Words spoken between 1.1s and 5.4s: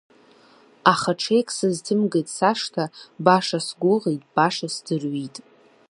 ҽеик сызҭымгеит сашҭа, баша сгәыӷит, баша сӡырҩит.